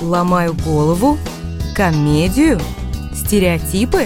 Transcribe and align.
Ломаю 0.00 0.54
голову? 0.54 1.18
Комедию? 1.74 2.60
Стереотипы? 3.12 4.04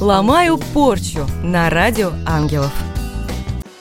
Ломаю 0.00 0.58
порчу 0.72 1.26
на 1.42 1.70
радио 1.70 2.12
ангелов. 2.24 2.72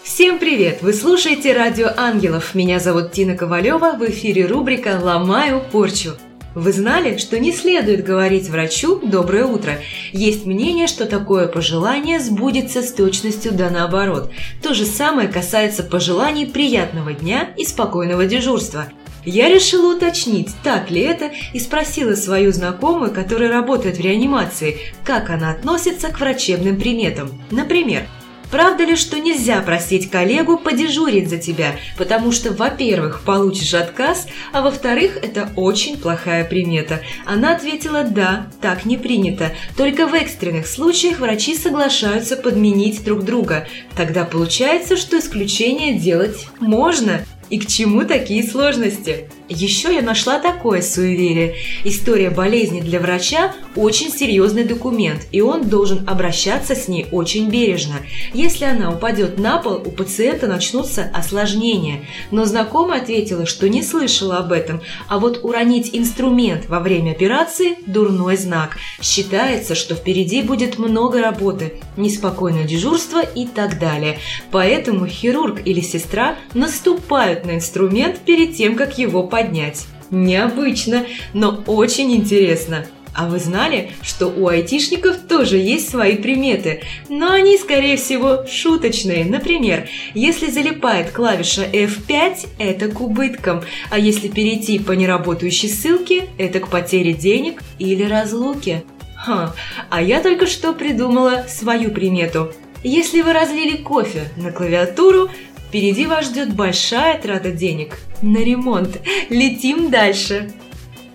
Всем 0.02 0.40
привет! 0.40 0.82
Вы 0.82 0.94
слушаете 0.94 1.54
Радио 1.54 1.90
Ангелов. 1.96 2.56
Меня 2.56 2.80
зовут 2.80 3.12
Тина 3.12 3.36
Ковалева. 3.36 3.94
В 4.00 4.04
эфире 4.10 4.48
рубрика 4.48 5.00
«Ломаю 5.00 5.62
порчу». 5.72 6.14
Вы 6.56 6.72
знали, 6.72 7.18
что 7.18 7.40
не 7.40 7.52
следует 7.52 8.04
говорить 8.04 8.50
врачу 8.50 9.00
«доброе 9.04 9.46
утро». 9.46 9.74
Есть 10.12 10.48
мнение, 10.48 10.88
что 10.88 11.06
такое 11.06 11.48
пожелание 11.48 12.20
сбудется 12.20 12.82
с 12.82 12.92
точностью 12.92 13.52
да 13.54 13.70
наоборот. 13.70 14.32
То 14.64 14.74
же 14.74 14.86
самое 14.86 15.28
касается 15.28 15.84
пожеланий 15.84 16.48
приятного 16.48 17.14
дня 17.14 17.50
и 17.58 17.64
спокойного 17.64 18.26
дежурства. 18.26 18.88
Я 19.26 19.50
решила 19.50 19.96
уточнить, 19.96 20.50
так 20.64 20.92
ли 20.92 21.02
это, 21.02 21.32
и 21.54 21.60
спросила 21.60 22.16
свою 22.16 22.52
знакомую, 22.52 23.12
которая 23.12 23.50
работает 23.50 23.98
в 23.98 24.02
реанимации, 24.02 24.78
как 25.06 25.30
она 25.30 25.52
относится 25.52 26.10
к 26.10 26.20
врачебным 26.20 26.80
приметам. 26.80 27.30
Например, 27.52 28.06
Правда 28.54 28.84
ли, 28.84 28.96
что 28.96 29.20
нельзя 29.20 29.62
просить 29.62 30.12
коллегу 30.12 30.60
подежурить 30.60 31.28
за 31.28 31.40
тебя, 31.40 31.76
потому 31.98 32.32
что, 32.32 32.54
во-первых, 32.54 33.24
получишь 33.26 33.74
отказ, 33.74 34.28
а 34.52 34.62
во-вторых, 34.62 35.18
это 35.18 35.50
очень 35.56 35.98
плохая 35.98 36.46
примета? 36.46 37.00
Она 37.26 37.56
ответила 37.56 38.04
«да, 38.04 38.46
так 38.62 38.86
не 38.86 38.96
принято». 38.96 39.52
Только 39.76 40.06
в 40.06 40.14
экстренных 40.14 40.68
случаях 40.68 41.18
врачи 41.18 41.58
соглашаются 41.58 42.38
подменить 42.38 43.04
друг 43.04 43.24
друга. 43.24 43.68
Тогда 43.98 44.24
получается, 44.24 44.98
что 44.98 45.18
исключение 45.18 45.98
делать 45.98 46.46
можно. 46.60 47.26
И 47.54 47.60
к 47.60 47.68
чему 47.68 48.04
такие 48.04 48.42
сложности? 48.42 49.30
Еще 49.50 49.94
я 49.94 50.02
нашла 50.02 50.40
такое 50.40 50.82
суеверие. 50.82 51.56
История 51.84 52.30
болезни 52.30 52.80
для 52.80 53.00
врача– 53.00 53.54
очень 53.76 54.12
серьезный 54.12 54.64
документ, 54.64 55.28
и 55.32 55.42
он 55.42 55.68
должен 55.68 56.08
обращаться 56.08 56.76
с 56.76 56.88
ней 56.88 57.08
очень 57.12 57.50
бережно. 57.50 57.96
Если 58.34 58.64
она 58.64 58.92
упадет 58.92 59.38
на 59.38 59.58
пол, 59.58 59.82
у 59.86 59.92
пациента 59.92 60.48
начнутся 60.48 61.10
осложнения. 61.14 62.06
Но 62.32 62.46
знакомая 62.46 63.02
ответила, 63.02 63.46
что 63.46 63.68
не 63.68 63.84
слышала 63.84 64.38
об 64.38 64.52
этом, 64.54 64.82
а 65.10 65.20
вот 65.20 65.44
уронить 65.44 65.90
инструмент 65.92 66.70
во 66.70 66.80
время 66.80 67.12
операции– 67.12 67.78
дурной 67.86 68.38
знак. 68.38 68.78
Считается, 69.02 69.76
что 69.76 69.96
впереди 69.96 70.42
будет 70.42 70.78
много 70.78 71.22
работы, 71.22 71.82
неспокойное 71.98 72.64
дежурство 72.64 73.22
и 73.22 73.46
так 73.46 73.78
далее. 73.78 74.20
Поэтому 74.52 75.06
хирург 75.08 75.62
или 75.66 75.82
сестра 75.82 76.36
наступают 76.54 77.46
на 77.46 77.56
инструмент 77.56 78.20
перед 78.20 78.56
тем, 78.56 78.76
как 78.76 78.98
его 78.98 79.24
поднять. 79.34 79.88
Необычно, 80.12 81.08
но 81.34 81.64
очень 81.66 82.16
интересно. 82.16 82.86
А 83.16 83.28
вы 83.28 83.40
знали, 83.40 83.90
что 84.04 84.28
у 84.28 84.48
айтишников 84.48 85.22
тоже 85.28 85.58
есть 85.58 85.90
свои 85.90 86.18
приметы, 86.18 86.84
но 87.10 87.32
они, 87.32 87.58
скорее 87.58 87.98
всего, 87.98 88.46
шуточные. 88.46 89.26
Например, 89.26 89.90
если 90.14 90.52
залипает 90.52 91.10
клавиша 91.10 91.64
F5, 91.64 92.48
это 92.60 92.90
к 92.90 93.02
убыткам, 93.02 93.64
а 93.90 93.98
если 93.98 94.28
перейти 94.28 94.78
по 94.78 94.92
неработающей 94.92 95.70
ссылке, 95.70 96.30
это 96.38 96.60
к 96.60 96.68
потере 96.68 97.14
денег 97.14 97.64
или 97.80 98.04
разлуке. 98.04 98.84
Ха, 99.16 99.56
а 99.90 100.00
я 100.00 100.22
только 100.22 100.46
что 100.46 100.74
придумала 100.74 101.46
свою 101.48 101.90
примету. 101.90 102.54
Если 102.84 103.22
вы 103.22 103.34
разлили 103.34 103.78
кофе 103.78 104.30
на 104.38 104.52
клавиатуру, 104.52 105.30
Впереди 105.74 106.06
вас 106.06 106.28
ждет 106.28 106.54
большая 106.54 107.20
трата 107.20 107.50
денег 107.50 107.98
на 108.22 108.38
ремонт. 108.38 109.00
Летим 109.32 109.90
дальше. 109.90 110.54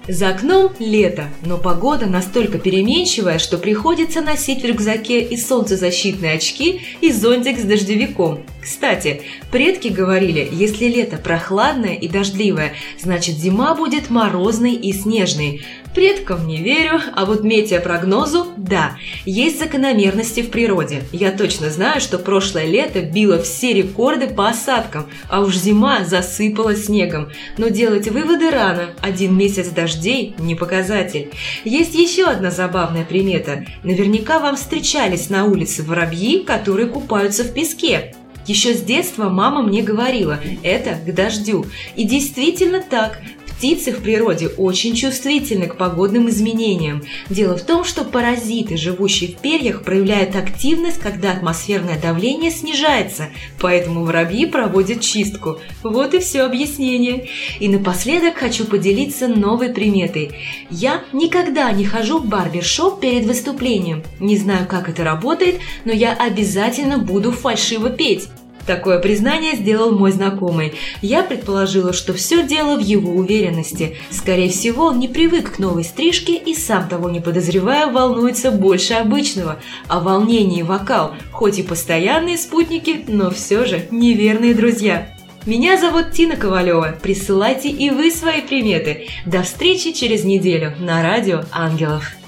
За 0.08 0.30
окном 0.30 0.72
лето, 0.80 1.28
но 1.46 1.58
погода 1.58 2.06
настолько 2.06 2.58
переменчивая, 2.58 3.38
что 3.38 3.56
приходится 3.56 4.20
носить 4.20 4.62
в 4.62 4.64
рюкзаке 4.64 5.20
и 5.20 5.36
солнцезащитные 5.36 6.32
очки, 6.32 6.80
и 7.00 7.12
зонтик 7.12 7.56
с 7.60 7.62
дождевиком. 7.62 8.40
Кстати, 8.60 9.22
предки 9.50 9.88
говорили, 9.88 10.48
если 10.50 10.86
лето 10.86 11.16
прохладное 11.16 11.94
и 11.94 12.08
дождливое, 12.08 12.74
значит 13.00 13.36
зима 13.36 13.74
будет 13.74 14.10
морозной 14.10 14.74
и 14.74 14.92
снежной. 14.92 15.62
Предкам 15.94 16.46
не 16.46 16.58
верю, 16.58 17.00
а 17.14 17.24
вот 17.24 17.42
метеопрогнозу– 17.44 18.48
да. 18.56 18.96
Есть 19.24 19.58
закономерности 19.58 20.42
в 20.42 20.50
природе. 20.50 21.02
Я 21.12 21.32
точно 21.32 21.70
знаю, 21.70 22.00
что 22.00 22.18
прошлое 22.18 22.66
лето 22.66 23.00
било 23.00 23.40
все 23.42 23.72
рекорды 23.72 24.28
по 24.28 24.48
осадкам, 24.48 25.06
а 25.30 25.40
уж 25.40 25.56
зима 25.56 26.04
засыпала 26.04 26.76
снегом. 26.76 27.30
Но 27.56 27.68
делать 27.68 28.08
выводы 28.08 28.50
рано. 28.50 28.90
Один 29.00 29.36
месяц 29.36 29.68
дождей– 29.68 30.34
не 30.38 30.54
показатель. 30.54 31.30
Есть 31.64 31.94
еще 31.94 32.24
одна 32.26 32.50
забавная 32.50 33.04
примета. 33.04 33.64
Наверняка 33.82 34.38
вам 34.38 34.56
встречались 34.56 35.30
на 35.30 35.46
улице 35.46 35.82
воробьи, 35.82 36.44
которые 36.44 36.88
купаются 36.88 37.44
в 37.44 37.52
песке. 37.52 38.14
Еще 38.48 38.72
с 38.72 38.80
детства 38.80 39.28
мама 39.28 39.62
мне 39.62 39.82
говорила, 39.82 40.40
это 40.62 40.98
к 41.06 41.14
дождю. 41.14 41.66
И 41.96 42.04
действительно 42.04 42.82
так. 42.82 43.20
Птицы 43.46 43.90
в 43.90 44.02
природе 44.02 44.46
очень 44.46 44.94
чувствительны 44.94 45.66
к 45.66 45.76
погодным 45.76 46.28
изменениям. 46.28 47.02
Дело 47.28 47.58
в 47.58 47.62
том, 47.62 47.82
что 47.82 48.04
паразиты, 48.04 48.76
живущие 48.76 49.30
в 49.30 49.38
перьях, 49.38 49.82
проявляют 49.82 50.36
активность, 50.36 51.00
когда 51.00 51.32
атмосферное 51.32 52.00
давление 52.00 52.52
снижается, 52.52 53.30
поэтому 53.60 54.04
воробьи 54.04 54.46
проводят 54.46 55.00
чистку. 55.00 55.58
Вот 55.82 56.14
и 56.14 56.20
все 56.20 56.42
объяснение. 56.42 57.26
И 57.58 57.68
напоследок 57.68 58.36
хочу 58.36 58.64
поделиться 58.64 59.26
новой 59.26 59.70
приметой. 59.70 60.30
Я 60.70 61.02
никогда 61.12 61.72
не 61.72 61.84
хожу 61.84 62.20
в 62.20 62.28
барбершоп 62.28 63.00
перед 63.00 63.26
выступлением. 63.26 64.04
Не 64.20 64.36
знаю, 64.36 64.68
как 64.68 64.88
это 64.88 65.02
работает, 65.02 65.58
но 65.84 65.90
я 65.90 66.12
обязательно 66.12 66.98
буду 66.98 67.32
фальшиво 67.32 67.90
петь. 67.90 68.28
Такое 68.68 68.98
признание 68.98 69.56
сделал 69.56 69.92
мой 69.92 70.12
знакомый. 70.12 70.74
Я 71.00 71.22
предположила, 71.22 71.94
что 71.94 72.12
все 72.12 72.42
дело 72.42 72.76
в 72.76 72.80
его 72.80 73.12
уверенности. 73.12 73.96
Скорее 74.10 74.50
всего, 74.50 74.88
он 74.88 74.98
не 74.98 75.08
привык 75.08 75.54
к 75.54 75.58
новой 75.58 75.84
стрижке 75.84 76.34
и 76.34 76.54
сам 76.54 76.86
того 76.86 77.08
не 77.08 77.20
подозревая, 77.20 77.90
волнуется 77.90 78.50
больше 78.50 78.92
обычного. 78.92 79.58
А 79.86 80.00
волнение 80.00 80.60
и 80.60 80.62
вокал, 80.64 81.14
хоть 81.32 81.58
и 81.58 81.62
постоянные 81.62 82.36
спутники, 82.36 83.06
но 83.08 83.30
все 83.30 83.64
же 83.64 83.86
неверные 83.90 84.52
друзья. 84.52 85.14
Меня 85.46 85.78
зовут 85.78 86.12
Тина 86.12 86.36
Ковалева. 86.36 86.98
Присылайте 87.02 87.70
и 87.70 87.88
вы 87.88 88.10
свои 88.10 88.42
приметы. 88.42 89.06
До 89.24 89.44
встречи 89.44 89.92
через 89.92 90.24
неделю 90.24 90.74
на 90.78 91.02
радио 91.02 91.44
Ангелов. 91.52 92.18